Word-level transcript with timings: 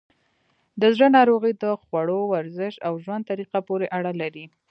د 0.81 0.83
زړه 0.95 1.07
ناروغۍ 1.17 1.53
د 1.63 1.65
خوړو، 1.83 2.19
ورزش، 2.33 2.73
او 2.87 2.93
ژوند 3.03 3.27
طریقه 3.31 3.59
پورې 3.67 3.87
اړه 3.97 4.11
لري. 4.21 4.45